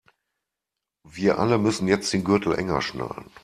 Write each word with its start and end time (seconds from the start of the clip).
Wir 1.07 1.37
alle 1.37 1.59
müssen 1.59 1.87
jetzt 1.87 2.11
den 2.11 2.23
Gürtel 2.23 2.55
enger 2.57 2.81
schnallen. 2.81 3.29